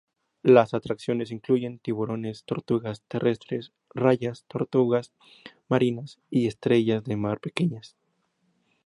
[0.41, 5.13] Las atracciones incluyen tiburones, tortugas terrestres, rayas, tortugas
[5.67, 7.95] marinas, y estrellas de mar pequeñas.